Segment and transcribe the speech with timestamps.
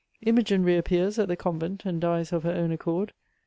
[0.23, 3.13] Imogine re appears at the convent, and dies of her own accord.